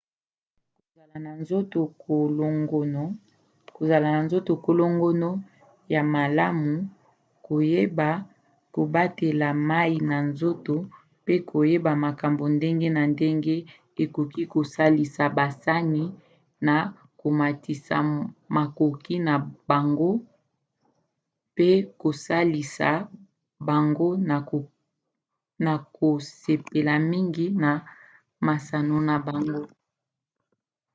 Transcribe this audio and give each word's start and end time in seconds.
kozala 0.81 1.17
na 4.07 4.21
nzoto 4.23 4.53
kolongono 4.65 5.29
ya 5.93 6.01
malamu 6.15 6.73
koyeba 7.45 8.09
kobatela 8.73 9.47
mai 9.69 9.95
na 10.09 10.17
nzoto 10.29 10.75
mpe 11.23 11.35
koyeba 11.49 11.91
makambo 12.05 12.43
ndenge 12.55 12.87
na 12.97 13.03
ndenge 13.13 13.55
ekoki 14.03 14.43
kosalisa 14.53 15.23
basani 15.37 16.03
na 16.67 16.75
komatisa 17.19 17.95
makoki 18.57 19.15
na 19.27 19.33
bango 19.69 20.11
mpe 21.53 21.69
kosalisa 22.01 22.87
bango 23.67 24.09
na 25.65 25.73
kosepela 25.97 26.93
mingi 27.11 27.45
na 27.63 27.71
masano 28.45 28.97
na 29.09 29.15
bango 29.27 29.63